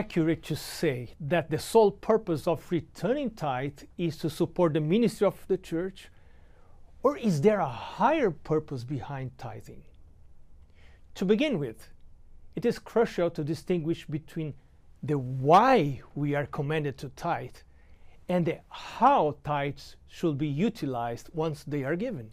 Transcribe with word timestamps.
accurate 0.00 0.42
to 0.42 0.56
say 0.56 1.10
that 1.20 1.50
the 1.50 1.58
sole 1.58 1.90
purpose 1.90 2.46
of 2.46 2.70
returning 2.70 3.28
tithe 3.28 3.80
is 3.98 4.16
to 4.16 4.30
support 4.30 4.72
the 4.72 4.80
ministry 4.80 5.26
of 5.26 5.46
the 5.46 5.58
church? 5.58 6.08
Or 7.02 7.18
is 7.18 7.42
there 7.42 7.60
a 7.60 7.76
higher 7.98 8.30
purpose 8.30 8.82
behind 8.82 9.36
tithing? 9.36 9.82
To 11.16 11.26
begin 11.26 11.58
with, 11.58 11.90
it 12.56 12.64
is 12.64 12.78
crucial 12.78 13.28
to 13.32 13.44
distinguish 13.44 14.06
between 14.06 14.54
the 15.02 15.18
why 15.18 16.00
we 16.14 16.34
are 16.34 16.46
commanded 16.46 16.96
to 16.98 17.10
tithe 17.10 17.60
and 18.26 18.46
the 18.46 18.58
how 18.70 19.36
tithes 19.44 19.96
should 20.08 20.38
be 20.38 20.48
utilized 20.48 21.28
once 21.34 21.62
they 21.64 21.84
are 21.84 21.96
given. 21.96 22.30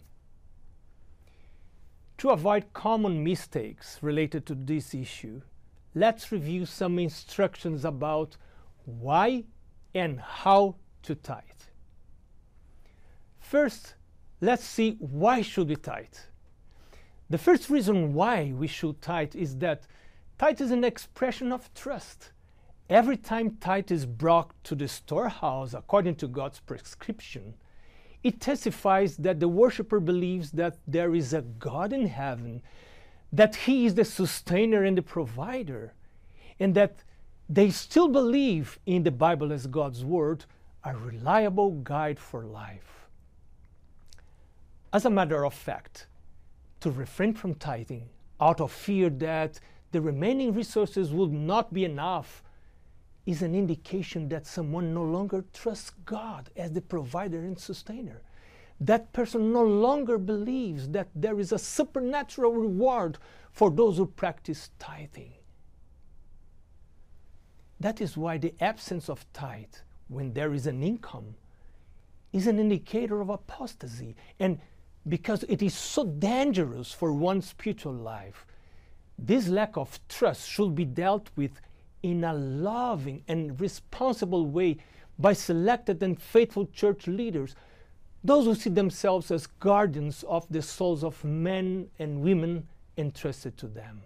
To 2.18 2.30
avoid 2.30 2.72
common 2.72 3.22
mistakes 3.22 3.98
related 4.00 4.46
to 4.46 4.54
this 4.54 4.94
issue, 4.94 5.42
let's 5.94 6.30
review 6.32 6.66
some 6.66 6.98
instructions 6.98 7.84
about 7.84 8.36
why 8.84 9.44
and 9.94 10.20
how 10.20 10.76
to 11.02 11.14
tithe. 11.14 11.42
First, 13.38 13.94
let's 14.40 14.64
see 14.64 14.96
why 14.98 15.42
should 15.42 15.68
we 15.68 15.76
tithe. 15.76 16.14
The 17.30 17.38
first 17.38 17.68
reason 17.68 18.14
why 18.14 18.52
we 18.54 18.66
should 18.66 19.02
tithe 19.02 19.36
is 19.36 19.56
that 19.58 19.86
tithe 20.38 20.60
is 20.60 20.70
an 20.70 20.84
expression 20.84 21.52
of 21.52 21.72
trust. 21.74 22.32
Every 22.88 23.18
time 23.18 23.56
tithe 23.60 23.90
is 23.90 24.06
brought 24.06 24.52
to 24.64 24.74
the 24.74 24.88
storehouse 24.88 25.74
according 25.74 26.16
to 26.16 26.28
God's 26.28 26.60
prescription, 26.60 27.54
it 28.22 28.40
testifies 28.40 29.16
that 29.18 29.40
the 29.40 29.48
worshiper 29.48 30.00
believes 30.00 30.50
that 30.52 30.78
there 30.86 31.14
is 31.14 31.32
a 31.32 31.42
God 31.42 31.92
in 31.92 32.06
heaven, 32.06 32.62
that 33.32 33.54
He 33.56 33.86
is 33.86 33.94
the 33.94 34.04
sustainer 34.04 34.84
and 34.84 34.96
the 34.96 35.02
provider, 35.02 35.92
and 36.58 36.74
that 36.74 37.04
they 37.48 37.70
still 37.70 38.08
believe 38.08 38.78
in 38.86 39.02
the 39.02 39.10
Bible 39.10 39.52
as 39.52 39.66
God's 39.66 40.04
Word, 40.04 40.44
a 40.84 40.96
reliable 40.96 41.70
guide 41.70 42.18
for 42.18 42.44
life. 42.44 43.08
As 44.92 45.04
a 45.04 45.10
matter 45.10 45.44
of 45.44 45.54
fact, 45.54 46.06
to 46.80 46.90
refrain 46.90 47.34
from 47.34 47.54
tithing 47.54 48.08
out 48.40 48.60
of 48.60 48.72
fear 48.72 49.10
that 49.10 49.60
the 49.92 50.00
remaining 50.00 50.52
resources 50.52 51.12
would 51.12 51.32
not 51.32 51.72
be 51.72 51.84
enough 51.84 52.42
is 53.26 53.42
an 53.42 53.54
indication 53.54 54.28
that 54.28 54.46
someone 54.46 54.94
no 54.94 55.02
longer 55.02 55.44
trusts 55.52 55.92
God 56.06 56.50
as 56.56 56.72
the 56.72 56.80
provider 56.80 57.40
and 57.40 57.58
sustainer. 57.58 58.22
That 58.80 59.12
person 59.12 59.52
no 59.52 59.62
longer 59.62 60.18
believes 60.18 60.88
that 60.90 61.08
there 61.14 61.40
is 61.40 61.52
a 61.52 61.58
supernatural 61.58 62.52
reward 62.52 63.18
for 63.50 63.70
those 63.70 63.96
who 63.96 64.06
practice 64.06 64.70
tithing. 64.78 65.32
That 67.80 68.00
is 68.00 68.16
why 68.16 68.38
the 68.38 68.54
absence 68.60 69.08
of 69.08 69.30
tithe, 69.32 69.74
when 70.08 70.32
there 70.32 70.52
is 70.52 70.66
an 70.66 70.82
income, 70.82 71.34
is 72.32 72.46
an 72.46 72.58
indicator 72.58 73.20
of 73.20 73.30
apostasy. 73.30 74.14
And 74.38 74.60
because 75.08 75.44
it 75.48 75.62
is 75.62 75.74
so 75.74 76.04
dangerous 76.04 76.92
for 76.92 77.12
one's 77.12 77.48
spiritual 77.48 77.94
life, 77.94 78.46
this 79.18 79.48
lack 79.48 79.76
of 79.76 79.98
trust 80.08 80.48
should 80.48 80.74
be 80.74 80.84
dealt 80.84 81.30
with 81.34 81.60
in 82.02 82.22
a 82.22 82.32
loving 82.32 83.24
and 83.26 83.60
responsible 83.60 84.46
way 84.46 84.76
by 85.18 85.32
selected 85.32 86.02
and 86.02 86.20
faithful 86.20 86.66
church 86.66 87.08
leaders, 87.08 87.56
those 88.24 88.46
who 88.46 88.54
see 88.54 88.70
themselves 88.70 89.30
as 89.30 89.46
guardians 89.46 90.24
of 90.28 90.46
the 90.50 90.62
souls 90.62 91.04
of 91.04 91.22
men 91.24 91.88
and 91.98 92.20
women 92.20 92.66
entrusted 92.96 93.56
to 93.58 93.66
them. 93.66 94.02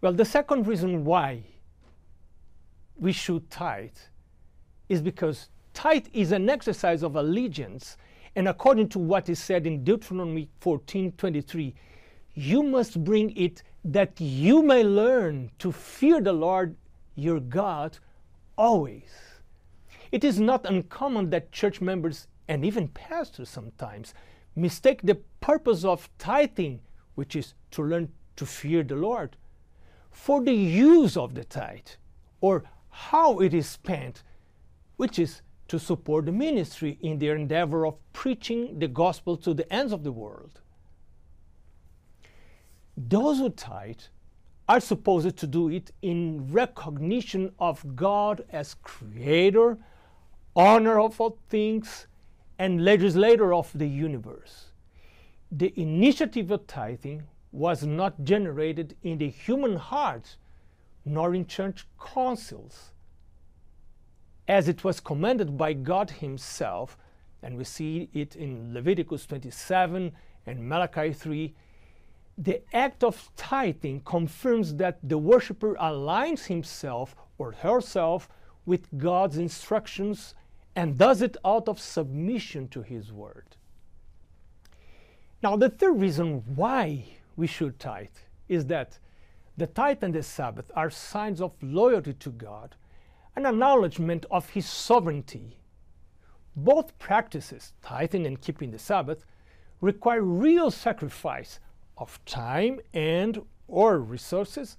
Well, 0.00 0.12
the 0.12 0.24
second 0.24 0.68
reason 0.68 1.04
why 1.04 1.42
we 2.96 3.12
should 3.12 3.50
tithe 3.50 3.90
is 4.88 5.02
because 5.02 5.48
tithe 5.74 6.06
is 6.12 6.32
an 6.32 6.48
exercise 6.48 7.02
of 7.02 7.16
allegiance, 7.16 7.96
and 8.36 8.46
according 8.48 8.88
to 8.90 8.98
what 9.00 9.28
is 9.28 9.40
said 9.40 9.66
in 9.66 9.82
Deuteronomy 9.82 10.48
14 10.60 11.12
23, 11.12 11.74
you 12.34 12.62
must 12.62 13.02
bring 13.02 13.36
it 13.36 13.64
that 13.84 14.20
you 14.20 14.62
may 14.62 14.84
learn 14.84 15.50
to 15.58 15.72
fear 15.72 16.20
the 16.20 16.32
Lord 16.32 16.76
your 17.16 17.40
God 17.40 17.98
always. 18.56 19.10
It 20.10 20.24
is 20.24 20.40
not 20.40 20.66
uncommon 20.66 21.30
that 21.30 21.52
church 21.52 21.80
members 21.80 22.26
and 22.48 22.64
even 22.64 22.88
pastors 22.88 23.48
sometimes 23.48 24.14
mistake 24.56 25.02
the 25.02 25.16
purpose 25.40 25.84
of 25.84 26.08
tithing, 26.18 26.80
which 27.14 27.36
is 27.36 27.54
to 27.72 27.82
learn 27.82 28.10
to 28.36 28.46
fear 28.46 28.82
the 28.82 28.96
Lord, 28.96 29.36
for 30.10 30.42
the 30.42 30.54
use 30.54 31.16
of 31.16 31.34
the 31.34 31.44
tithe 31.44 31.88
or 32.40 32.64
how 32.90 33.38
it 33.40 33.52
is 33.52 33.68
spent, 33.68 34.22
which 34.96 35.18
is 35.18 35.42
to 35.68 35.78
support 35.78 36.24
the 36.26 36.32
ministry 36.32 36.98
in 37.02 37.18
their 37.18 37.36
endeavor 37.36 37.86
of 37.86 37.96
preaching 38.12 38.78
the 38.78 38.88
gospel 38.88 39.36
to 39.36 39.52
the 39.52 39.70
ends 39.72 39.92
of 39.92 40.02
the 40.02 40.12
world. 40.12 40.60
Those 42.96 43.38
who 43.38 43.50
tithe 43.50 44.00
are 44.68 44.80
supposed 44.80 45.36
to 45.36 45.46
do 45.46 45.68
it 45.68 45.92
in 46.02 46.50
recognition 46.50 47.52
of 47.58 47.96
God 47.96 48.44
as 48.50 48.74
creator, 48.82 49.78
honor 50.58 50.98
of 50.98 51.20
all 51.20 51.38
things, 51.48 52.08
and 52.58 52.84
legislator 52.84 53.54
of 53.54 53.70
the 53.72 53.86
universe. 53.86 54.72
The 55.52 55.72
initiative 55.80 56.50
of 56.50 56.66
tithing 56.66 57.22
was 57.52 57.86
not 57.86 58.24
generated 58.24 58.96
in 59.02 59.18
the 59.18 59.28
human 59.28 59.76
heart 59.76 60.36
nor 61.04 61.34
in 61.34 61.46
church 61.46 61.86
councils, 62.12 62.92
as 64.48 64.68
it 64.68 64.82
was 64.82 64.98
commanded 64.98 65.56
by 65.56 65.72
God 65.74 66.10
Himself, 66.10 66.98
and 67.40 67.56
we 67.56 67.62
see 67.62 68.10
it 68.12 68.34
in 68.34 68.74
Leviticus 68.74 69.26
27 69.26 70.12
and 70.44 70.68
Malachi 70.68 71.12
3 71.12 71.54
the 72.38 72.62
act 72.72 73.02
of 73.02 73.30
tithing 73.36 74.00
confirms 74.02 74.76
that 74.76 75.00
the 75.02 75.18
worshiper 75.18 75.74
aligns 75.74 76.46
himself 76.46 77.16
or 77.36 77.50
herself 77.50 78.28
with 78.64 78.86
God's 78.96 79.38
instructions 79.38 80.34
and 80.78 80.96
does 80.96 81.22
it 81.22 81.36
out 81.44 81.68
of 81.68 81.80
submission 81.80 82.68
to 82.68 82.82
His 82.82 83.12
word. 83.12 83.56
Now, 85.42 85.56
the 85.56 85.70
third 85.70 86.00
reason 86.00 86.44
why 86.54 87.04
we 87.34 87.48
should 87.48 87.80
tithe 87.80 88.18
is 88.48 88.66
that 88.66 89.00
the 89.56 89.66
tithe 89.66 90.04
and 90.04 90.14
the 90.14 90.22
Sabbath 90.22 90.70
are 90.76 90.88
signs 90.88 91.40
of 91.40 91.60
loyalty 91.60 92.12
to 92.12 92.30
God, 92.30 92.76
an 93.34 93.44
acknowledgement 93.44 94.24
of 94.30 94.50
His 94.50 94.66
sovereignty. 94.66 95.56
Both 96.54 96.96
practices, 97.00 97.72
tithing 97.82 98.24
and 98.24 98.40
keeping 98.40 98.70
the 98.70 98.78
Sabbath, 98.78 99.24
require 99.80 100.22
real 100.22 100.70
sacrifice 100.70 101.58
of 101.96 102.24
time 102.24 102.78
and 102.94 103.42
or 103.66 103.98
resources 103.98 104.76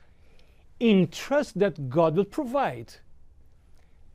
in 0.80 1.10
trust 1.10 1.60
that 1.60 1.90
God 1.90 2.16
will 2.16 2.24
provide. 2.24 2.94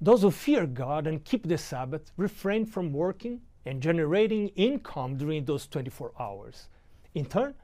Those 0.05 0.21
who 0.21 0.31
fear 0.31 0.67
God 0.67 1.07
and 1.07 1.25
keep 1.25 1.49
the 1.49 1.57
Sabbath 1.57 2.13
refrain 2.19 2.67
from 2.67 2.93
working 2.93 3.41
and 3.65 3.81
generating 3.81 4.49
income 4.49 5.17
during 5.17 5.47
those 5.47 5.67
24 5.67 6.13
hours. 6.21 6.69
In 7.15 7.25
turn, 7.25 7.55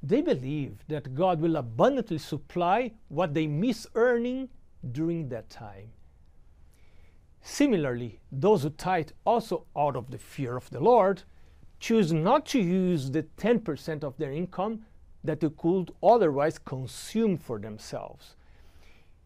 they 0.00 0.20
believe 0.20 0.84
that 0.86 1.16
God 1.16 1.40
will 1.40 1.56
abundantly 1.56 2.18
supply 2.18 2.92
what 3.08 3.34
they 3.34 3.48
miss 3.48 3.88
earning 3.96 4.48
during 4.92 5.28
that 5.30 5.50
time. 5.50 5.90
Similarly, 7.40 8.20
those 8.30 8.62
who 8.62 8.70
tithe 8.70 9.10
also 9.24 9.66
out 9.76 9.96
of 9.96 10.08
the 10.12 10.18
fear 10.18 10.56
of 10.56 10.70
the 10.70 10.78
Lord 10.78 11.24
choose 11.80 12.12
not 12.12 12.46
to 12.46 12.60
use 12.60 13.10
the 13.10 13.24
10% 13.24 14.04
of 14.04 14.16
their 14.18 14.30
income 14.30 14.84
that 15.24 15.40
they 15.40 15.50
could 15.50 15.90
otherwise 16.00 16.60
consume 16.60 17.36
for 17.36 17.58
themselves. 17.58 18.36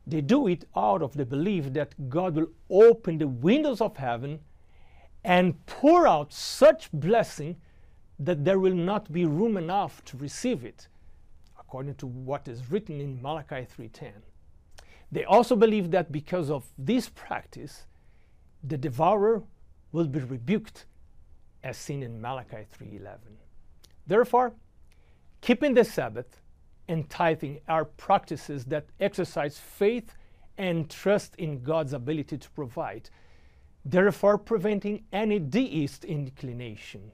They 0.06 0.20
do 0.20 0.46
it 0.46 0.64
out 0.76 1.02
of 1.02 1.14
the 1.14 1.26
belief 1.26 1.72
that 1.72 2.08
God 2.08 2.36
will 2.36 2.48
open 2.70 3.18
the 3.18 3.26
windows 3.26 3.80
of 3.80 3.96
heaven 3.96 4.40
and 5.24 5.66
pour 5.66 6.06
out 6.06 6.32
such 6.32 6.92
blessing 6.92 7.56
that 8.18 8.44
there 8.44 8.60
will 8.60 8.74
not 8.74 9.12
be 9.12 9.24
room 9.24 9.56
enough 9.56 10.04
to 10.04 10.16
receive 10.16 10.64
it, 10.64 10.88
according 11.58 11.96
to 11.96 12.06
what 12.06 12.46
is 12.46 12.70
written 12.70 13.00
in 13.00 13.20
Malachi 13.20 13.66
3:10. 13.66 14.22
They 15.10 15.24
also 15.24 15.56
believe 15.56 15.90
that 15.90 16.12
because 16.12 16.50
of 16.50 16.72
this 16.78 17.08
practice, 17.08 17.86
the 18.62 18.78
devourer 18.78 19.42
will 19.92 20.06
be 20.06 20.20
rebuked 20.20 20.86
as 21.62 21.76
seen 21.76 22.02
in 22.02 22.20
Malachi 22.20 22.64
3:11. 22.70 23.38
Therefore, 24.06 24.54
keeping 25.40 25.74
the 25.74 25.84
Sabbath 25.84 26.40
and 26.88 27.08
tithing 27.10 27.60
are 27.68 27.84
practices 27.84 28.64
that 28.66 28.86
exercise 29.00 29.58
faith 29.58 30.14
and 30.58 30.88
trust 30.88 31.34
in 31.36 31.62
God's 31.62 31.92
ability 31.92 32.38
to 32.38 32.50
provide, 32.50 33.10
therefore 33.84 34.38
preventing 34.38 35.04
any 35.12 35.38
deist 35.38 36.04
inclination. 36.04 37.12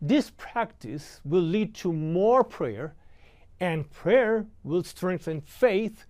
This 0.00 0.32
practice 0.36 1.20
will 1.24 1.42
lead 1.42 1.74
to 1.76 1.92
more 1.92 2.42
prayer, 2.42 2.94
and 3.60 3.88
prayer 3.90 4.46
will 4.64 4.82
strengthen 4.82 5.40
faith, 5.42 6.06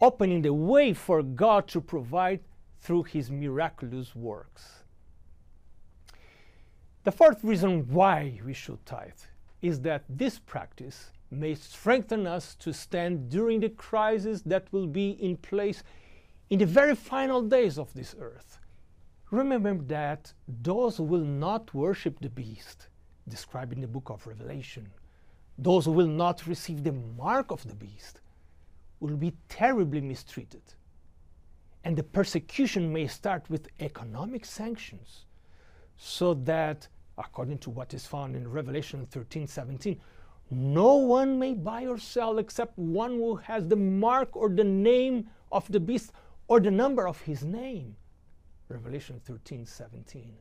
opening 0.00 0.42
the 0.42 0.52
way 0.52 0.92
for 0.92 1.22
God 1.22 1.66
to 1.68 1.80
provide 1.80 2.40
through 2.80 3.04
his 3.04 3.30
miraculous 3.30 4.14
works. 4.14 4.82
The 7.04 7.12
fourth 7.12 7.42
reason 7.42 7.88
why 7.88 8.40
we 8.44 8.52
should 8.52 8.84
tithe 8.84 9.12
is 9.62 9.80
that 9.80 10.04
this 10.08 10.38
practice 10.38 11.10
may 11.32 11.54
strengthen 11.54 12.26
us 12.26 12.54
to 12.56 12.72
stand 12.72 13.30
during 13.30 13.60
the 13.60 13.70
crisis 13.70 14.42
that 14.42 14.70
will 14.72 14.86
be 14.86 15.10
in 15.12 15.36
place 15.38 15.82
in 16.50 16.58
the 16.58 16.66
very 16.66 16.94
final 16.94 17.40
days 17.40 17.78
of 17.78 17.92
this 17.94 18.14
earth. 18.18 18.58
Remember 19.30 19.74
that 19.84 20.34
those 20.46 20.98
who 20.98 21.04
will 21.04 21.24
not 21.24 21.72
worship 21.72 22.20
the 22.20 22.28
beast, 22.28 22.88
described 23.26 23.72
in 23.72 23.80
the 23.80 23.88
book 23.88 24.10
of 24.10 24.26
Revelation, 24.26 24.90
those 25.56 25.86
who 25.86 25.92
will 25.92 26.06
not 26.06 26.46
receive 26.46 26.84
the 26.84 26.92
mark 26.92 27.50
of 27.50 27.66
the 27.66 27.74
beast, 27.74 28.20
will 29.00 29.16
be 29.16 29.32
terribly 29.48 30.02
mistreated. 30.02 30.62
And 31.84 31.96
the 31.96 32.02
persecution 32.02 32.92
may 32.92 33.06
start 33.06 33.48
with 33.48 33.68
economic 33.80 34.44
sanctions, 34.44 35.24
so 35.96 36.34
that, 36.34 36.86
according 37.16 37.58
to 37.58 37.70
what 37.70 37.94
is 37.94 38.06
found 38.06 38.36
in 38.36 38.46
Revelation 38.50 39.06
13 39.06 39.46
17, 39.46 39.98
no 40.52 40.94
one 40.94 41.38
may 41.38 41.54
buy 41.54 41.86
or 41.86 41.98
sell 41.98 42.38
except 42.38 42.78
one 42.78 43.12
who 43.12 43.36
has 43.36 43.66
the 43.66 43.76
mark 43.76 44.36
or 44.36 44.48
the 44.48 44.64
name 44.64 45.28
of 45.50 45.70
the 45.72 45.80
beast 45.80 46.12
or 46.46 46.60
the 46.60 46.70
number 46.70 47.08
of 47.08 47.20
his 47.22 47.42
name. 47.44 47.96
Revelation 48.68 49.20
13 49.24 49.66
17. 49.66 50.34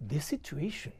This 0.00 0.26
situation, 0.26 0.92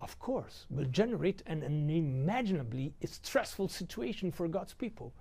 of 0.00 0.18
course, 0.18 0.66
will 0.70 0.84
generate 0.86 1.42
an 1.46 1.62
unimaginably 1.64 2.94
stressful 3.04 3.68
situation 3.68 4.30
for 4.30 4.48
God's 4.48 4.74
people 4.74 5.12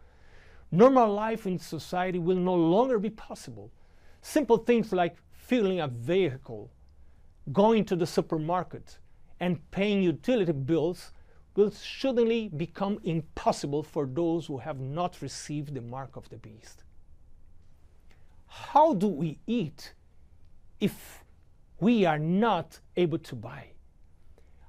Normal 0.74 1.14
life 1.14 1.46
in 1.46 1.60
society 1.60 2.18
will 2.18 2.36
no 2.36 2.56
longer 2.56 2.98
be 2.98 3.12
possible. 3.12 3.72
Simple 4.24 4.58
things 4.58 4.92
like 4.92 5.18
filling 5.32 5.80
a 5.80 5.88
vehicle, 5.88 6.72
going 7.52 7.86
to 7.86 7.96
the 7.96 8.08
supermarket, 8.08 8.98
and 9.40 9.70
paying 9.70 10.02
utility 10.02 10.52
bills 10.52 11.12
will 11.56 11.72
suddenly 11.72 12.50
become 12.50 13.00
impossible 13.04 13.84
for 13.84 14.06
those 14.06 14.48
who 14.48 14.58
have 14.58 14.80
not 14.80 15.22
received 15.22 15.74
the 15.74 15.82
mark 15.82 16.16
of 16.16 16.28
the 16.30 16.38
beast. 16.38 16.84
How 18.48 18.94
do 18.94 19.08
we 19.08 19.40
eat 19.46 19.94
if 20.80 21.24
we 21.80 22.06
are 22.06 22.20
not 22.20 22.80
able 22.96 23.20
to 23.20 23.36
buy? 23.36 23.68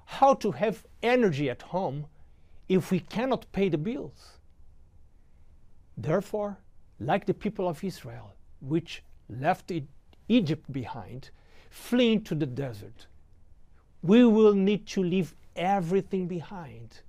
How 0.06 0.34
to 0.34 0.52
have 0.52 0.84
energy 1.02 1.48
at 1.48 1.62
home 1.62 2.06
if 2.68 2.90
we 2.90 3.00
cannot 3.00 3.50
pay 3.52 3.68
the 3.68 3.78
bills? 3.78 4.38
Therefore, 5.96 6.58
like 7.00 7.26
the 7.26 7.34
people 7.34 7.68
of 7.68 7.82
Israel, 7.82 8.34
which 8.60 9.02
left 9.28 9.72
Egypt 10.28 10.72
behind, 10.72 11.30
fleeing 11.70 12.22
to 12.24 12.34
the 12.34 12.46
desert, 12.46 13.06
we 14.02 14.24
will 14.24 14.54
need 14.54 14.86
to 14.88 15.02
leave 15.02 15.34
everything 15.56 16.26
behind, 16.26 17.00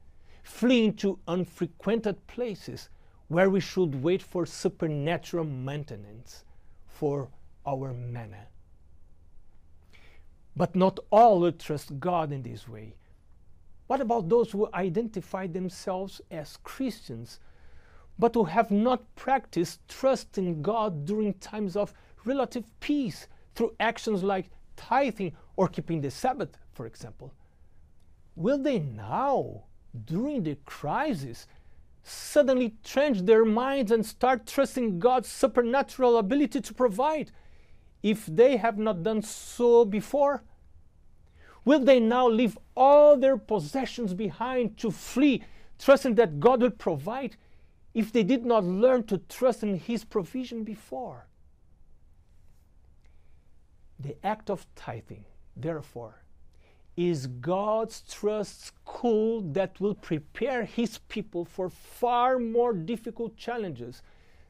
fleeing 0.44 0.94
to 0.95 1.19
unfrequented 1.27 2.25
places 2.27 2.89
where 3.27 3.50
we 3.50 3.59
should 3.59 4.03
wait 4.03 4.21
for 4.21 4.45
supernatural 4.45 5.45
maintenance 5.45 6.44
for 6.88 7.30
our 7.65 7.94
manna. 7.94 8.47
But 10.56 10.75
not 10.75 11.00
all 11.12 11.39
will 11.39 11.51
trust 11.51 12.00
God 12.00 12.31
in 12.31 12.44
this 12.44 12.68
way. 12.68 12.95
What 13.88 14.01
about 14.01 14.30
those 14.30 14.51
who 14.51 14.69
identify 14.74 15.48
themselves 15.48 16.21
as 16.31 16.57
Christians 16.63 17.39
but 18.18 18.33
who 18.33 18.45
have 18.45 18.71
not 18.71 19.15
practiced 19.15 19.88
trust 19.88 20.38
in 20.38 20.62
God 20.62 21.06
during 21.06 21.33
times 21.36 21.75
of 21.75 21.94
relative 22.24 22.65
peace 22.80 23.27
through 23.56 23.75
actions 23.80 24.24
like 24.24 24.50
tithing 24.75 25.36
or 25.56 25.68
keeping 25.68 26.01
the 26.01 26.12
Sabbath, 26.12 26.57
for 26.74 26.86
example. 26.86 27.33
Will 28.36 28.58
they 28.58 28.80
now, 28.80 29.64
during 30.06 30.44
the 30.44 30.58
crisis, 30.66 31.48
suddenly 32.04 32.76
change 32.84 33.24
their 33.24 33.46
minds 33.46 33.92
and 33.92 34.06
start 34.06 34.46
trusting 34.46 35.00
God's 35.00 35.30
supernatural 35.30 36.18
ability 36.18 36.62
to 36.62 36.74
provide 36.74 37.32
if 38.04 38.26
they 38.26 38.58
have 38.58 38.78
not 38.78 39.04
done 39.04 39.22
so 39.22 39.86
before? 39.86 40.44
Will 41.64 41.80
they 41.80 42.00
now 42.00 42.28
leave 42.28 42.58
all 42.76 43.18
their 43.18 43.38
possessions 43.38 44.14
behind 44.14 44.78
to 44.78 44.92
flee, 44.92 45.44
trusting 45.80 46.16
that 46.16 46.40
God 46.40 46.62
will 46.62 46.70
provide 46.70 47.38
if 47.96 48.12
they 48.12 48.24
did 48.24 48.46
not 48.46 48.64
learn 48.64 49.04
to 49.06 49.18
trust 49.18 49.64
in 49.64 49.80
His 49.80 50.04
provision 50.04 50.64
before. 50.64 51.28
The 53.98 54.18
act 54.24 54.50
of 54.50 54.68
tithing, 54.76 55.24
therefore, 55.56 56.22
is 56.97 57.27
God's 57.27 58.01
trust 58.01 58.65
school 58.65 59.42
that 59.42 59.80
will 59.80 59.95
prepare 59.95 60.63
His 60.63 60.97
people 61.09 61.44
for 61.44 61.69
far 61.69 62.39
more 62.39 62.74
difficult 62.74 63.36
challenges 63.36 64.01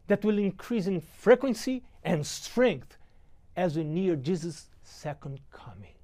that 0.07 0.24
will 0.24 0.38
increase 0.38 0.86
in 0.88 1.01
frequency 1.01 1.83
and 2.03 2.25
strength 2.25 2.97
as 3.56 3.77
we 3.77 3.83
near 3.83 4.15
Jesus' 4.15 4.69
second 4.83 5.39
coming. 5.51 5.95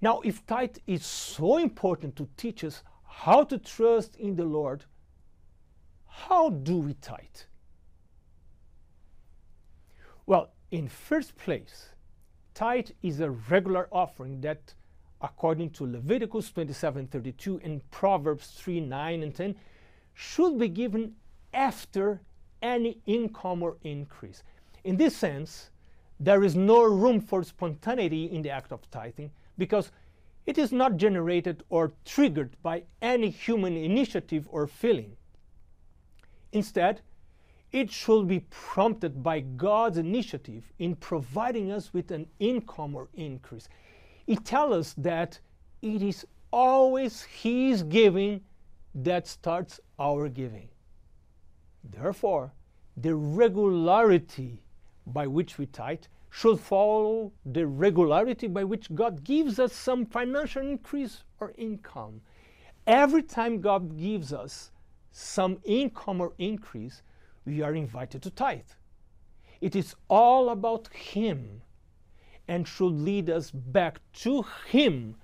Now, 0.00 0.20
if 0.20 0.46
tithe 0.46 0.76
is 0.86 1.04
so 1.04 1.58
important 1.58 2.16
to 2.16 2.28
teach 2.36 2.64
us 2.64 2.82
how 3.04 3.44
to 3.44 3.58
trust 3.58 4.16
in 4.16 4.36
the 4.36 4.44
Lord, 4.44 4.84
how 6.06 6.50
do 6.50 6.78
we 6.78 6.94
tithe? 6.94 7.42
Well, 10.26 10.50
in 10.70 10.88
first 10.88 11.36
place, 11.36 11.88
tithe 12.58 12.90
is 13.02 13.20
a 13.20 13.30
regular 13.30 13.88
offering 13.92 14.40
that, 14.40 14.74
according 15.20 15.70
to 15.70 15.86
Leviticus 15.86 16.50
27:32 16.50 17.60
and 17.62 17.88
Proverbs 17.92 18.48
3 18.48 18.80
9 18.80 19.22
and 19.22 19.32
10, 19.32 19.54
should 20.12 20.58
be 20.58 20.68
given 20.68 21.14
after 21.54 22.20
any 22.60 22.98
income 23.06 23.62
or 23.62 23.76
increase. 23.84 24.42
In 24.82 24.96
this 24.96 25.16
sense, 25.16 25.70
there 26.18 26.42
is 26.42 26.56
no 26.56 26.82
room 26.82 27.20
for 27.20 27.44
spontaneity 27.44 28.24
in 28.24 28.42
the 28.42 28.50
act 28.50 28.72
of 28.72 28.90
tithing 28.90 29.30
because 29.56 29.92
it 30.44 30.58
is 30.58 30.72
not 30.72 30.96
generated 30.96 31.62
or 31.68 31.92
triggered 32.04 32.56
by 32.60 32.82
any 33.00 33.30
human 33.30 33.76
initiative 33.76 34.48
or 34.50 34.66
feeling. 34.66 35.16
Instead, 36.50 37.02
it 37.72 37.90
should 37.90 38.26
be 38.28 38.40
prompted 38.50 39.22
by 39.22 39.40
God's 39.40 39.98
initiative 39.98 40.72
in 40.78 40.96
providing 40.96 41.70
us 41.70 41.92
with 41.92 42.10
an 42.10 42.26
income 42.38 42.94
or 42.94 43.08
increase. 43.14 43.68
It 44.26 44.44
tells 44.44 44.74
us 44.74 44.94
that 44.98 45.38
it 45.82 46.02
is 46.02 46.26
always 46.50 47.22
His 47.22 47.82
giving 47.82 48.40
that 48.94 49.26
starts 49.26 49.80
our 49.98 50.28
giving. 50.28 50.68
Therefore, 51.84 52.52
the 52.96 53.14
regularity 53.14 54.62
by 55.06 55.26
which 55.26 55.58
we 55.58 55.66
tithe 55.66 56.04
should 56.30 56.60
follow 56.60 57.32
the 57.46 57.66
regularity 57.66 58.48
by 58.48 58.64
which 58.64 58.94
God 58.94 59.24
gives 59.24 59.58
us 59.58 59.72
some 59.72 60.04
financial 60.04 60.62
increase 60.62 61.24
or 61.40 61.52
income. 61.56 62.20
Every 62.86 63.22
time 63.22 63.60
God 63.60 63.98
gives 63.98 64.32
us 64.32 64.70
some 65.10 65.58
income 65.64 66.20
or 66.20 66.32
increase, 66.38 67.02
we 67.48 67.62
are 67.62 67.74
invited 67.74 68.22
to 68.22 68.30
tithe. 68.30 68.72
It 69.60 69.74
is 69.74 69.94
all 70.08 70.50
about 70.50 70.88
Him 70.88 71.62
and 72.46 72.68
should 72.68 72.92
lead 72.92 73.30
us 73.30 73.50
back 73.50 74.00
to 74.24 74.44
Him 74.66 75.16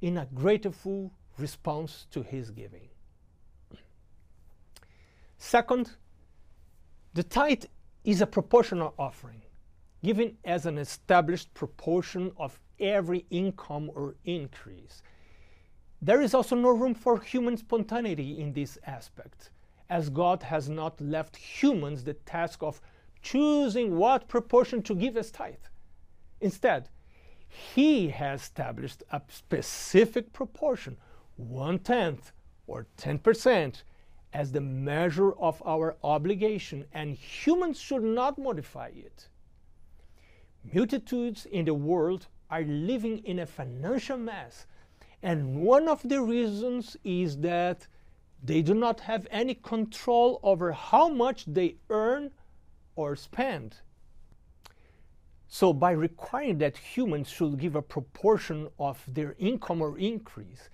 in 0.00 0.18
a 0.18 0.28
grateful 0.34 1.12
response 1.36 2.06
to 2.12 2.22
His 2.22 2.50
giving. 2.50 2.88
Second, 5.36 5.96
the 7.12 7.24
tithe 7.24 7.64
is 8.04 8.20
a 8.20 8.26
proportional 8.26 8.94
offering 8.98 9.42
given 10.02 10.36
as 10.44 10.66
an 10.66 10.78
established 10.78 11.52
proportion 11.54 12.30
of 12.36 12.60
every 12.78 13.24
income 13.30 13.90
or 13.94 14.14
increase. 14.24 15.02
There 16.02 16.20
is 16.20 16.34
also 16.34 16.54
no 16.54 16.68
room 16.68 16.94
for 16.94 17.18
human 17.20 17.56
spontaneity 17.56 18.38
in 18.38 18.52
this 18.52 18.78
aspect, 18.86 19.50
as 19.88 20.08
God 20.08 20.42
has 20.42 20.68
not 20.68 21.00
left 21.00 21.36
humans 21.36 22.04
the 22.04 22.14
task 22.14 22.62
of 22.62 22.80
choosing 23.22 23.96
what 23.96 24.28
proportion 24.28 24.82
to 24.82 24.94
give 24.94 25.16
as 25.16 25.30
tithe. 25.30 25.54
Instead, 26.40 26.88
He 27.48 28.08
has 28.08 28.42
established 28.42 29.02
a 29.10 29.22
specific 29.28 30.32
proportion, 30.32 30.96
one 31.36 31.78
tenth 31.78 32.32
or 32.66 32.86
10%, 32.98 33.82
as 34.32 34.50
the 34.50 34.60
measure 34.60 35.32
of 35.32 35.62
our 35.64 35.96
obligation, 36.02 36.84
and 36.92 37.14
humans 37.14 37.78
should 37.78 38.02
not 38.02 38.36
modify 38.36 38.88
it. 38.88 39.28
Multitudes 40.72 41.46
in 41.46 41.66
the 41.66 41.74
world 41.74 42.26
are 42.50 42.62
living 42.62 43.18
in 43.18 43.38
a 43.38 43.46
financial 43.46 44.16
mess. 44.16 44.66
And 45.22 45.62
one 45.62 45.88
of 45.88 46.02
the 46.02 46.20
reasons 46.20 46.96
is 47.04 47.38
that 47.38 47.86
they 48.44 48.60
do 48.60 48.74
not 48.74 49.00
have 49.00 49.26
any 49.30 49.54
control 49.54 50.38
over 50.42 50.72
how 50.72 51.08
much 51.08 51.46
they 51.46 51.76
earn 51.88 52.30
or 52.94 53.16
spend. 53.16 53.76
So, 55.48 55.72
by 55.72 55.92
requiring 55.92 56.58
that 56.58 56.76
humans 56.76 57.30
should 57.30 57.58
give 57.58 57.74
a 57.74 57.82
proportion 57.82 58.68
of 58.78 59.02
their 59.08 59.34
income 59.38 59.80
or 59.80 59.98
increase, 59.98 60.68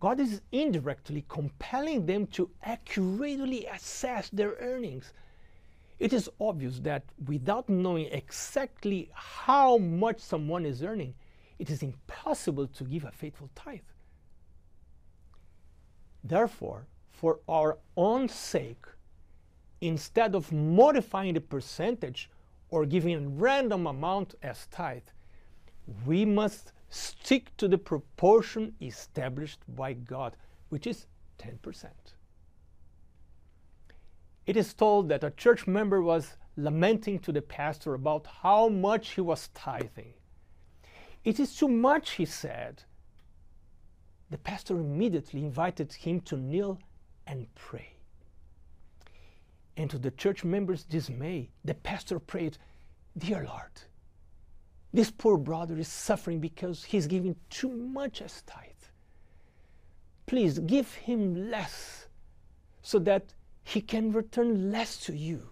God 0.00 0.20
is 0.20 0.42
indirectly 0.52 1.24
compelling 1.28 2.04
them 2.04 2.26
to 2.28 2.50
accurately 2.62 3.64
assess 3.66 4.28
their 4.28 4.56
earnings. 4.60 5.14
It 5.98 6.12
is 6.12 6.28
obvious 6.38 6.80
that 6.80 7.04
without 7.26 7.70
knowing 7.70 8.06
exactly 8.06 9.10
how 9.14 9.78
much 9.78 10.18
someone 10.18 10.66
is 10.66 10.82
earning, 10.82 11.14
it 11.58 11.70
is 11.70 11.82
impossible 11.82 12.66
to 12.66 12.84
give 12.84 13.04
a 13.04 13.12
faithful 13.12 13.48
tithe. 13.54 13.80
Therefore, 16.22 16.86
for 17.24 17.40
our 17.48 17.78
own 17.96 18.28
sake, 18.28 18.84
instead 19.80 20.34
of 20.34 20.52
modifying 20.52 21.32
the 21.32 21.40
percentage 21.40 22.28
or 22.68 22.84
giving 22.84 23.14
a 23.14 23.28
random 23.30 23.86
amount 23.86 24.34
as 24.42 24.66
tithe, 24.66 25.08
we 26.04 26.26
must 26.26 26.72
stick 26.90 27.56
to 27.56 27.66
the 27.66 27.78
proportion 27.78 28.74
established 28.82 29.60
by 29.74 29.94
God, 29.94 30.36
which 30.68 30.86
is 30.86 31.06
10%. 31.38 31.86
It 34.44 34.58
is 34.58 34.74
told 34.74 35.08
that 35.08 35.24
a 35.24 35.30
church 35.30 35.66
member 35.66 36.02
was 36.02 36.36
lamenting 36.58 37.18
to 37.20 37.32
the 37.32 37.40
pastor 37.40 37.94
about 37.94 38.26
how 38.42 38.68
much 38.68 39.12
he 39.12 39.22
was 39.22 39.48
tithing. 39.54 40.12
It 41.24 41.40
is 41.40 41.56
too 41.56 41.68
much, 41.68 42.10
he 42.10 42.26
said. 42.26 42.82
The 44.28 44.36
pastor 44.36 44.78
immediately 44.78 45.42
invited 45.42 45.90
him 45.94 46.20
to 46.28 46.36
kneel 46.36 46.78
and 47.26 47.46
pray. 47.54 47.94
And 49.76 49.90
to 49.90 49.98
the 49.98 50.10
church 50.10 50.44
members' 50.44 50.84
dismay, 50.84 51.50
the 51.64 51.74
pastor 51.74 52.18
prayed, 52.18 52.58
Dear 53.18 53.44
Lord, 53.44 53.82
this 54.92 55.10
poor 55.10 55.36
brother 55.36 55.76
is 55.76 55.88
suffering 55.88 56.38
because 56.38 56.84
he's 56.84 57.06
giving 57.06 57.36
too 57.50 57.70
much 57.70 58.22
as 58.22 58.42
tithe. 58.42 58.70
Please 60.26 60.58
give 60.60 60.94
him 60.94 61.50
less 61.50 62.06
so 62.82 62.98
that 63.00 63.34
he 63.64 63.80
can 63.80 64.12
return 64.12 64.70
less 64.70 64.96
to 64.98 65.16
you. 65.16 65.50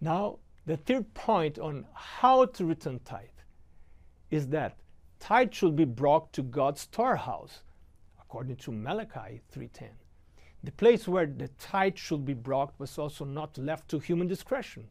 Now, 0.00 0.38
the 0.64 0.76
third 0.76 1.12
point 1.14 1.58
on 1.58 1.86
how 1.94 2.46
to 2.46 2.64
return 2.64 3.00
tithe 3.04 3.28
is 4.30 4.48
that 4.48 4.78
tithe 5.26 5.52
should 5.52 5.74
be 5.74 5.84
brought 5.84 6.32
to 6.32 6.40
God's 6.40 6.82
storehouse, 6.82 7.64
according 8.20 8.54
to 8.58 8.70
Malachi 8.70 9.40
3:10. 9.50 9.90
The 10.62 10.70
place 10.70 11.08
where 11.08 11.26
the 11.26 11.48
tithe 11.48 11.96
should 11.96 12.24
be 12.24 12.32
brought 12.32 12.78
was 12.78 12.96
also 12.96 13.24
not 13.24 13.58
left 13.58 13.88
to 13.88 13.98
human 13.98 14.28
discretion. 14.28 14.88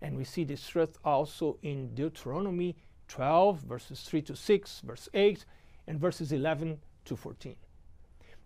And 0.00 0.16
we 0.16 0.22
see 0.22 0.44
this 0.44 0.68
truth 0.68 0.98
also 1.04 1.58
in 1.62 1.96
Deuteronomy 1.96 2.76
12, 3.08 3.62
verses 3.62 4.02
3 4.02 4.22
to 4.22 4.36
6, 4.36 4.82
verse 4.82 5.08
8, 5.14 5.44
and 5.88 5.98
verses 5.98 6.30
11 6.30 6.80
to 7.06 7.16
14. 7.16 7.56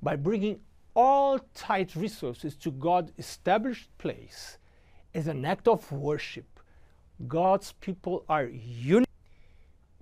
By 0.00 0.16
bringing 0.16 0.60
all 0.94 1.38
tithe 1.52 1.94
resources 1.96 2.56
to 2.56 2.70
God's 2.70 3.12
established 3.18 3.90
place 3.98 4.56
as 5.12 5.26
an 5.26 5.44
act 5.44 5.68
of 5.68 5.92
worship, 5.92 6.60
God's 7.28 7.72
people 7.72 8.24
are 8.26 8.46
united. 8.46 9.05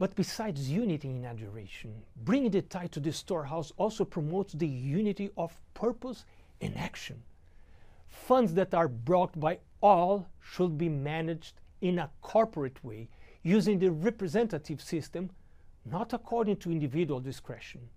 But 0.04 0.16
besides 0.16 0.70
unity 0.70 1.08
in 1.08 1.25
adoration, 1.25 2.02
bringing 2.14 2.50
the 2.50 2.61
tithe 2.61 2.90
to 2.90 3.00
the 3.00 3.11
storehouse 3.11 3.73
also 3.78 4.04
promotes 4.04 4.52
the 4.52 4.68
unity 4.68 5.30
of 5.38 5.58
purpose 5.73 6.26
and 6.61 6.76
action. 6.76 7.23
Funds 8.11 8.52
that 8.52 8.75
are 8.75 8.87
brought 8.87 9.40
by 9.40 9.61
all 9.80 10.26
should 10.42 10.76
be 10.76 10.90
managed 10.90 11.54
in 11.80 11.99
a 11.99 12.11
corporate 12.20 12.84
way 12.84 13.08
using 13.42 13.78
the 13.78 13.90
representative 13.90 14.82
system, 14.82 15.30
not 15.87 16.12
according 16.12 16.56
to 16.56 16.70
individual 16.70 17.18
discretion. 17.18 17.88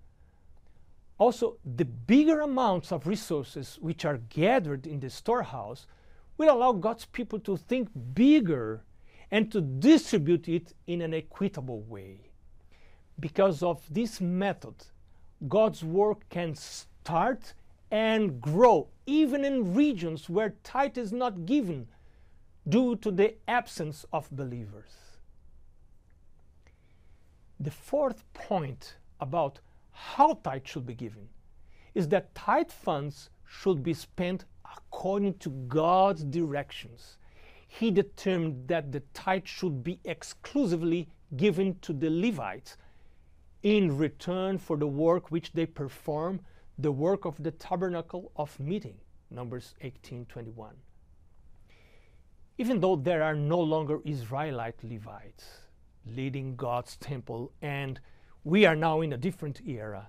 Also, 1.17 1.57
the 1.75 1.83
bigger 1.83 2.39
amounts 2.39 2.93
of 2.93 3.05
resources 3.05 3.77
which 3.81 4.05
are 4.05 4.21
gathered 4.29 4.87
in 4.87 5.01
the 5.01 5.09
storehouse 5.09 5.85
will 6.37 6.55
allow 6.55 6.71
God's 6.71 7.03
people 7.03 7.39
to 7.39 7.57
think 7.57 7.89
bigger 8.13 8.85
and 9.31 9.51
to 9.51 9.61
distribute 9.61 10.47
it 10.47 10.73
in 10.87 11.01
an 11.01 11.13
equitable 11.13 11.81
way. 11.81 12.31
Because 13.19 13.63
of 13.63 13.81
this 13.89 14.21
method, 14.21 14.75
God's 15.47 15.83
work 15.83 16.27
can 16.29 16.55
start 16.55 17.53
and 17.91 18.41
grow 18.41 18.87
even 19.05 19.45
in 19.45 19.73
regions 19.73 20.29
where 20.29 20.55
tithe 20.63 20.97
is 20.97 21.11
not 21.11 21.45
given 21.45 21.87
due 22.67 22.95
to 22.97 23.11
the 23.11 23.35
absence 23.47 24.05
of 24.11 24.29
believers. 24.31 24.91
The 27.59 27.71
fourth 27.71 28.23
point 28.33 28.97
about 29.19 29.59
how 29.91 30.35
tithe 30.43 30.65
should 30.65 30.85
be 30.85 30.93
given 30.93 31.29
is 31.95 32.07
that 32.09 32.35
tithe 32.35 32.71
funds 32.71 33.29
should 33.45 33.81
be 33.81 33.93
spent 33.93 34.45
according 34.75 35.35
to 35.39 35.49
God's 35.49 36.23
directions 36.23 37.17
he 37.67 37.91
determined 37.91 38.67
that 38.67 38.91
the 38.91 39.01
tithe 39.13 39.45
should 39.45 39.83
be 39.83 39.99
exclusively 40.05 41.09
given 41.35 41.77
to 41.81 41.93
the 41.93 42.09
Levites 42.09 42.77
in 43.61 43.97
return 43.97 44.57
for 44.57 44.77
the 44.77 44.87
work 44.87 45.29
which 45.29 45.51
they 45.51 45.65
perform, 45.65 46.39
the 46.77 46.91
work 46.91 47.25
of 47.25 47.41
the 47.43 47.51
tabernacle 47.51 48.31
of 48.35 48.57
meeting. 48.59 48.97
Numbers 49.29 49.75
18:21. 49.81 50.75
Even 52.57 52.79
though 52.79 52.95
there 52.95 53.21
are 53.21 53.35
no 53.35 53.59
longer 53.59 53.99
Israelite 54.05 54.83
Levites 54.83 55.67
leading 56.05 56.55
God's 56.55 56.95
temple 56.97 57.51
and 57.61 57.99
we 58.43 58.65
are 58.65 58.75
now 58.75 59.01
in 59.01 59.11
a 59.11 59.17
different 59.17 59.61
era, 59.67 60.07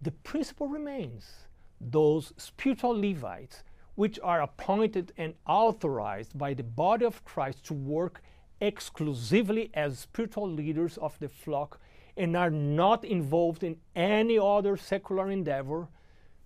the 0.00 0.12
principle 0.12 0.68
remains. 0.68 1.48
Those 1.80 2.32
spiritual 2.36 2.98
Levites 2.98 3.64
which 3.94 4.18
are 4.22 4.42
appointed 4.42 5.12
and 5.16 5.34
authorized 5.46 6.36
by 6.36 6.54
the 6.54 6.62
body 6.62 7.04
of 7.04 7.24
Christ 7.24 7.64
to 7.66 7.74
work 7.74 8.22
exclusively 8.60 9.70
as 9.74 9.98
spiritual 9.98 10.50
leaders 10.50 10.96
of 10.98 11.18
the 11.18 11.28
flock 11.28 11.80
and 12.16 12.36
are 12.36 12.50
not 12.50 13.04
involved 13.04 13.62
in 13.62 13.76
any 13.94 14.38
other 14.38 14.76
secular 14.76 15.30
endeavor 15.30 15.88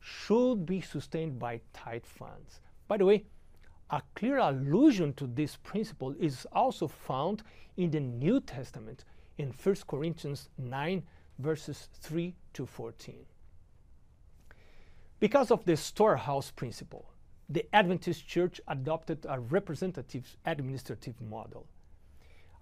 should 0.01 0.65
be 0.67 0.81
sustained 0.81 1.39
by 1.39 1.61
tithe 1.73 2.05
funds. 2.05 2.61
By 2.89 2.97
the 2.97 3.05
way, 3.05 3.25
a 3.91 4.03
clear 4.15 4.39
allusion 4.39 5.13
to 5.15 5.27
this 5.27 5.57
principle 5.57 6.15
is 6.19 6.47
also 6.53 6.89
found 6.89 7.43
in 7.77 7.91
the 7.91 8.01
New 8.01 8.41
Testament 8.41 9.05
in 9.39 9.51
1 9.51 9.77
Corinthians 9.87 10.49
9, 10.59 11.03
verses 11.39 11.89
3 12.01 12.35
to 12.55 12.67
14. 12.67 13.27
Because 15.19 15.51
of 15.51 15.65
the 15.65 15.77
storehouse 15.77 16.51
principle, 16.51 17.07
the 17.49 17.65
Adventist 17.73 18.27
Church 18.27 18.61
adopted 18.69 19.25
a 19.29 19.39
representative 19.39 20.37
administrative 20.45 21.21
model. 21.21 21.67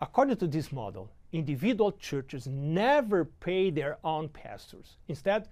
According 0.01 0.37
to 0.37 0.47
this 0.47 0.73
model, 0.73 1.11
individual 1.33 1.93
churches 1.93 2.47
never 2.47 3.25
pay 3.25 3.71
their 3.71 3.99
own 4.05 4.29
pastors. 4.29 4.97
Instead, 5.09 5.49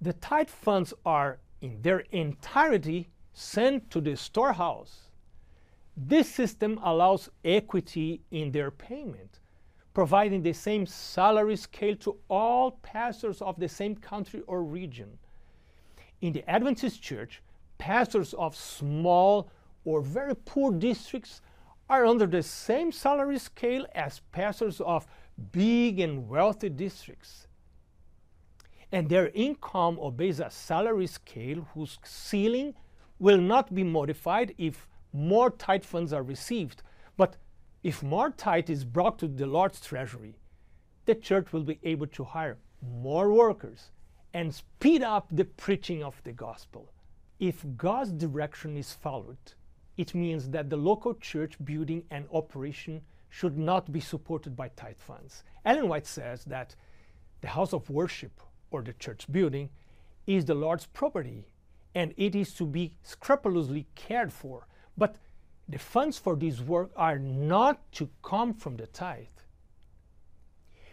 the 0.00 0.12
tithe 0.14 0.50
funds 0.50 0.92
are 1.06 1.38
in 1.62 1.80
their 1.80 2.00
entirety 2.10 3.08
sent 3.32 3.90
to 3.90 4.00
the 4.00 4.16
storehouse. 4.16 5.08
This 5.96 6.28
system 6.28 6.78
allows 6.82 7.30
equity 7.44 8.20
in 8.30 8.52
their 8.52 8.70
payment, 8.70 9.40
providing 9.94 10.42
the 10.42 10.52
same 10.52 10.84
salary 10.86 11.56
scale 11.56 11.96
to 11.96 12.16
all 12.28 12.72
pastors 12.82 13.40
of 13.40 13.58
the 13.58 13.68
same 13.68 13.94
country 13.94 14.42
or 14.46 14.62
region. 14.62 15.18
In 16.20 16.32
the 16.32 16.48
Adventist 16.50 17.00
Church, 17.00 17.40
pastors 17.78 18.34
of 18.34 18.56
small 18.56 19.50
or 19.84 20.00
very 20.00 20.34
poor 20.34 20.72
districts 20.72 21.40
are 21.88 22.06
under 22.06 22.26
the 22.26 22.42
same 22.42 22.90
salary 22.90 23.38
scale 23.38 23.86
as 23.94 24.20
pastors 24.32 24.80
of 24.80 25.06
big 25.52 26.00
and 26.00 26.28
wealthy 26.28 26.68
districts. 26.68 27.46
And 28.90 29.08
their 29.08 29.28
income 29.34 29.98
obeys 30.00 30.40
a 30.40 30.50
salary 30.50 31.06
scale 31.06 31.66
whose 31.74 31.98
ceiling 32.04 32.74
will 33.18 33.38
not 33.38 33.74
be 33.74 33.84
modified 33.84 34.54
if 34.56 34.88
more 35.12 35.50
tithe 35.50 35.84
funds 35.84 36.12
are 36.12 36.22
received. 36.22 36.82
But 37.16 37.36
if 37.82 38.02
more 38.02 38.30
tithe 38.30 38.70
is 38.70 38.84
brought 38.84 39.18
to 39.18 39.28
the 39.28 39.46
Lord's 39.46 39.80
treasury, 39.80 40.36
the 41.06 41.14
church 41.14 41.52
will 41.52 41.64
be 41.64 41.78
able 41.82 42.06
to 42.08 42.24
hire 42.24 42.58
more 42.80 43.32
workers 43.32 43.90
and 44.32 44.54
speed 44.54 45.02
up 45.02 45.28
the 45.30 45.44
preaching 45.44 46.02
of 46.02 46.20
the 46.24 46.32
gospel. 46.32 46.93
If 47.38 47.64
God's 47.76 48.12
direction 48.12 48.76
is 48.76 48.92
followed, 48.92 49.54
it 49.96 50.14
means 50.14 50.48
that 50.50 50.70
the 50.70 50.76
local 50.76 51.14
church 51.14 51.56
building 51.64 52.04
and 52.10 52.26
operation 52.32 53.02
should 53.28 53.58
not 53.58 53.92
be 53.92 54.00
supported 54.00 54.56
by 54.56 54.68
tithe 54.68 54.98
funds. 54.98 55.44
Ellen 55.64 55.88
White 55.88 56.06
says 56.06 56.44
that 56.44 56.74
the 57.40 57.48
house 57.48 57.72
of 57.72 57.90
worship 57.90 58.40
or 58.74 58.82
the 58.82 58.92
church 58.94 59.30
building, 59.30 59.70
is 60.26 60.44
the 60.44 60.54
Lord's 60.54 60.86
property 60.86 61.46
and 61.94 62.12
it 62.16 62.34
is 62.34 62.52
to 62.54 62.66
be 62.66 62.96
scrupulously 63.02 63.86
cared 63.94 64.32
for. 64.32 64.66
But 64.98 65.16
the 65.68 65.78
funds 65.78 66.18
for 66.18 66.34
this 66.34 66.60
work 66.60 66.90
are 66.96 67.18
not 67.18 67.92
to 67.92 68.10
come 68.22 68.52
from 68.52 68.76
the 68.76 68.88
tithe. 68.88 69.26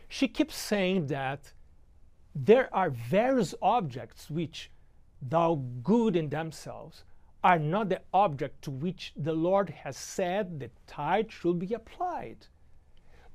She 0.08 0.28
keeps 0.28 0.56
saying 0.56 1.08
that 1.08 1.54
there 2.36 2.70
are 2.72 2.92
various 2.92 3.56
objects 3.62 4.30
which, 4.30 4.70
though 5.22 5.56
good 5.84 6.16
in 6.16 6.30
themselves, 6.30 7.04
are 7.44 7.60
not 7.60 7.90
the 7.90 8.02
object 8.14 8.62
to 8.64 8.72
which 8.72 9.14
the 9.16 9.34
Lord 9.34 9.70
has 9.70 9.98
said 9.98 10.60
the 10.60 10.70
tithe 10.88 11.32
should 11.32 11.60
be 11.60 11.74
applied. 11.74 12.48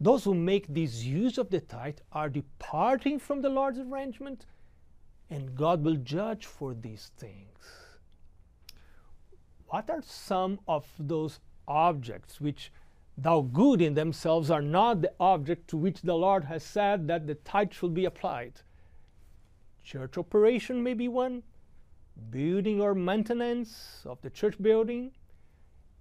Those 0.00 0.24
who 0.24 0.34
make 0.34 0.66
this 0.68 1.02
use 1.02 1.38
of 1.38 1.50
the 1.50 1.60
tithe 1.60 1.98
are 2.12 2.28
departing 2.28 3.18
from 3.18 3.40
the 3.40 3.48
Lord's 3.48 3.78
arrangement, 3.78 4.46
and 5.30 5.56
God 5.56 5.82
will 5.82 5.96
judge 5.96 6.46
for 6.46 6.74
these 6.74 7.10
things. 7.16 7.58
What 9.68 9.90
are 9.90 10.02
some 10.02 10.60
of 10.68 10.86
those 10.98 11.40
objects 11.66 12.40
which, 12.40 12.70
though 13.18 13.42
good 13.42 13.82
in 13.82 13.94
themselves, 13.94 14.50
are 14.50 14.62
not 14.62 15.00
the 15.00 15.12
object 15.18 15.68
to 15.68 15.76
which 15.76 16.02
the 16.02 16.14
Lord 16.14 16.44
has 16.44 16.62
said 16.62 17.08
that 17.08 17.26
the 17.26 17.34
tithe 17.34 17.72
should 17.72 17.94
be 17.94 18.04
applied? 18.04 18.60
Church 19.82 20.18
operation 20.18 20.82
may 20.82 20.94
be 20.94 21.08
one, 21.08 21.42
building 22.30 22.80
or 22.80 22.94
maintenance 22.94 24.02
of 24.04 24.20
the 24.22 24.30
church 24.30 24.60
building, 24.60 25.12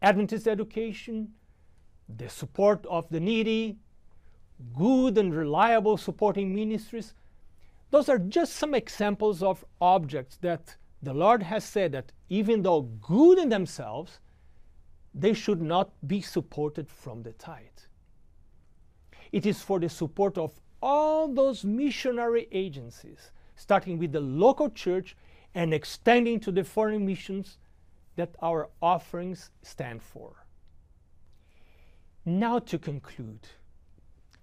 Adventist 0.02 0.48
education, 0.48 1.34
the 2.08 2.30
support 2.30 2.86
of 2.88 3.10
the 3.10 3.20
needy, 3.20 3.78
good 4.74 5.18
and 5.18 5.34
reliable 5.34 5.98
supporting 5.98 6.54
ministries. 6.54 7.14
Those 7.92 8.10
are 8.10 8.20
just 8.20 8.56
some 8.56 8.74
examples 8.74 9.42
of 9.42 9.66
objects 9.82 10.38
that 10.38 10.76
the 11.02 11.14
Lord 11.14 11.44
has 11.44 11.64
said 11.64 11.92
that 11.92 12.12
even 12.30 12.62
though 12.62 12.82
good 12.82 13.38
in 13.38 13.50
themselves, 13.50 14.20
they 15.14 15.34
should 15.34 15.62
not 15.62 15.92
be 16.08 16.22
supported 16.22 16.90
from 16.90 17.24
the 17.24 17.34
tithe. 17.34 17.64
It 19.32 19.46
is 19.46 19.62
for 19.62 19.80
the 19.80 19.90
support 19.90 20.38
of 20.38 20.60
all 20.82 21.28
those 21.28 21.64
missionary 21.64 22.48
agencies, 22.52 23.32
starting 23.56 23.98
with 23.98 24.12
the 24.12 24.20
local 24.20 24.70
church 24.70 25.16
and 25.56 25.74
extending 25.74 26.40
to 26.42 26.52
the 26.52 26.64
foreign 26.64 27.06
missions 27.06 27.58
that 28.18 28.36
our 28.42 28.70
offerings 28.82 29.50
stand 29.64 30.04
for. 30.04 30.46
Now, 32.26 32.60
to 32.60 32.78
conclude, 32.78 33.48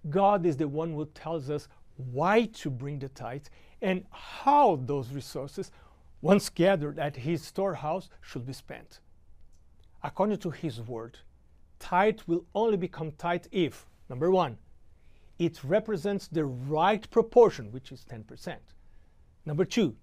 God 0.09 0.45
is 0.45 0.57
the 0.57 0.67
one 0.67 0.93
who 0.93 1.05
tells 1.05 1.49
us 1.49 1.67
why 1.95 2.45
to 2.45 2.69
bring 2.69 2.99
the 2.99 3.09
tithe 3.09 3.45
and 3.81 4.05
how 4.11 4.77
those 4.85 5.11
resources, 5.11 5.71
once 6.21 6.49
gathered 6.49 6.97
at 6.97 7.15
His 7.15 7.43
storehouse, 7.43 8.09
should 8.21 8.45
be 8.45 8.53
spent. 8.53 8.99
According 10.01 10.37
to 10.37 10.49
His 10.49 10.81
word, 10.81 11.19
tithe 11.79 12.21
will 12.25 12.45
only 12.55 12.77
become 12.77 13.11
tithe 13.11 13.45
if, 13.51 13.85
number 14.09 14.31
one, 14.31 14.57
it 15.37 15.63
represents 15.63 16.27
the 16.27 16.45
right 16.45 17.09
proportion, 17.11 17.71
which 17.71 17.91
is 17.91 18.05
10%. 18.09 18.55
Number 19.45 19.65
two, 19.65 19.95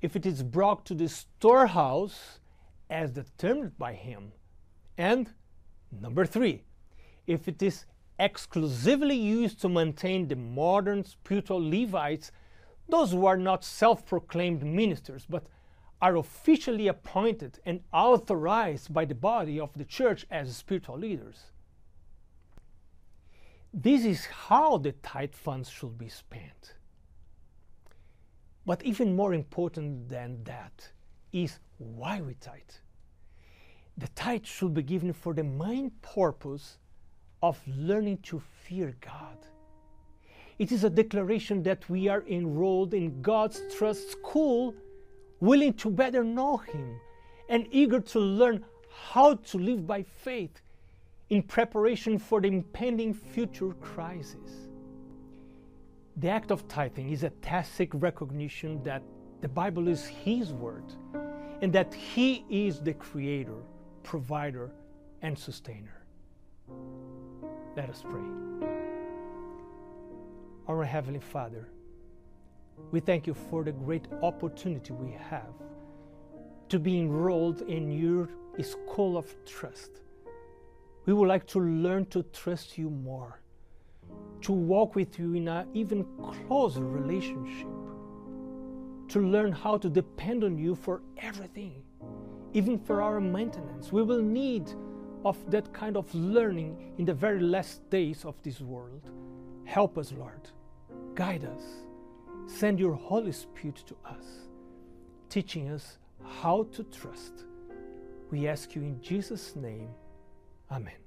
if 0.00 0.16
it 0.16 0.26
is 0.26 0.42
brought 0.42 0.84
to 0.86 0.94
the 0.94 1.08
storehouse 1.08 2.40
as 2.90 3.10
determined 3.10 3.76
by 3.78 3.94
him. 3.94 4.32
And 4.96 5.30
number 5.90 6.24
three, 6.24 6.64
if 7.26 7.48
it 7.48 7.62
is 7.62 7.86
exclusively 8.18 9.16
used 9.16 9.60
to 9.60 9.68
maintain 9.68 10.28
the 10.28 10.36
modern 10.36 11.04
spiritual 11.04 11.58
Levites, 11.58 12.32
those 12.88 13.12
who 13.12 13.26
are 13.26 13.36
not 13.36 13.64
self 13.64 14.06
proclaimed 14.06 14.62
ministers, 14.62 15.26
but 15.28 15.46
are 16.00 16.16
officially 16.16 16.88
appointed 16.88 17.58
and 17.64 17.80
authorized 17.92 18.92
by 18.92 19.04
the 19.04 19.14
body 19.14 19.58
of 19.58 19.72
the 19.74 19.84
church 19.84 20.26
as 20.30 20.54
spiritual 20.54 20.98
leaders. 20.98 21.46
This 23.72 24.04
is 24.04 24.26
how 24.26 24.78
the 24.78 24.92
tithe 24.92 25.34
funds 25.34 25.68
should 25.68 25.98
be 25.98 26.08
spent. 26.08 26.75
But 28.66 28.82
even 28.84 29.14
more 29.14 29.32
important 29.32 30.08
than 30.08 30.42
that 30.44 30.90
is 31.32 31.60
why 31.78 32.20
we 32.20 32.34
tithe. 32.34 32.76
The 33.96 34.08
tithe 34.08 34.44
should 34.44 34.74
be 34.74 34.82
given 34.82 35.12
for 35.12 35.32
the 35.32 35.44
main 35.44 35.92
purpose 36.02 36.78
of 37.42 37.60
learning 37.66 38.18
to 38.24 38.42
fear 38.64 38.94
God. 39.00 39.38
It 40.58 40.72
is 40.72 40.84
a 40.84 40.90
declaration 40.90 41.62
that 41.62 41.88
we 41.88 42.08
are 42.08 42.24
enrolled 42.26 42.92
in 42.92 43.22
God's 43.22 43.62
trust 43.76 44.10
school, 44.10 44.74
willing 45.40 45.74
to 45.74 45.90
better 45.90 46.24
know 46.24 46.56
Him 46.56 46.98
and 47.48 47.68
eager 47.70 48.00
to 48.00 48.18
learn 48.18 48.64
how 48.90 49.34
to 49.34 49.58
live 49.58 49.86
by 49.86 50.02
faith 50.02 50.60
in 51.28 51.42
preparation 51.42 52.18
for 52.18 52.40
the 52.40 52.48
impending 52.48 53.14
future 53.14 53.74
crisis. 53.74 54.65
The 56.18 56.30
act 56.30 56.50
of 56.50 56.66
tithing 56.66 57.10
is 57.10 57.24
a 57.24 57.30
tacit 57.42 57.90
recognition 57.92 58.82
that 58.84 59.02
the 59.42 59.48
Bible 59.48 59.86
is 59.86 60.06
His 60.06 60.50
Word 60.50 60.84
and 61.60 61.70
that 61.74 61.92
He 61.92 62.42
is 62.48 62.80
the 62.80 62.94
Creator, 62.94 63.58
Provider, 64.02 64.70
and 65.20 65.38
Sustainer. 65.38 66.06
Let 67.76 67.90
us 67.90 68.02
pray. 68.02 68.22
Our 70.66 70.84
Heavenly 70.84 71.20
Father, 71.20 71.68
we 72.92 73.00
thank 73.00 73.26
you 73.26 73.34
for 73.34 73.62
the 73.62 73.72
great 73.72 74.08
opportunity 74.22 74.94
we 74.94 75.10
have 75.28 75.52
to 76.70 76.78
be 76.78 76.98
enrolled 76.98 77.60
in 77.62 77.92
your 77.92 78.30
school 78.62 79.18
of 79.18 79.34
trust. 79.44 80.00
We 81.04 81.12
would 81.12 81.28
like 81.28 81.46
to 81.48 81.60
learn 81.60 82.06
to 82.06 82.22
trust 82.22 82.78
you 82.78 82.88
more 82.88 83.42
to 84.42 84.52
walk 84.52 84.94
with 84.94 85.18
you 85.18 85.34
in 85.34 85.48
an 85.48 85.66
even 85.74 86.04
closer 86.22 86.84
relationship, 86.84 87.68
to 89.08 89.20
learn 89.20 89.52
how 89.52 89.76
to 89.78 89.88
depend 89.88 90.44
on 90.44 90.58
you 90.58 90.74
for 90.74 91.02
everything, 91.18 91.82
even 92.52 92.78
for 92.78 93.02
our 93.02 93.20
maintenance. 93.20 93.92
We 93.92 94.02
will 94.02 94.22
need 94.22 94.70
of 95.24 95.38
that 95.50 95.72
kind 95.72 95.96
of 95.96 96.12
learning 96.14 96.92
in 96.98 97.04
the 97.04 97.14
very 97.14 97.40
last 97.40 97.88
days 97.90 98.24
of 98.24 98.34
this 98.42 98.60
world. 98.60 99.10
Help 99.64 99.98
us, 99.98 100.12
Lord. 100.12 100.50
Guide 101.14 101.44
us. 101.44 101.62
Send 102.46 102.78
your 102.78 102.94
Holy 102.94 103.32
Spirit 103.32 103.82
to 103.86 103.96
us, 104.04 104.48
teaching 105.28 105.70
us 105.70 105.98
how 106.24 106.68
to 106.72 106.84
trust. 106.84 107.44
We 108.30 108.46
ask 108.46 108.74
you 108.74 108.82
in 108.82 109.00
Jesus' 109.00 109.56
name. 109.56 109.88
Amen. 110.70 111.05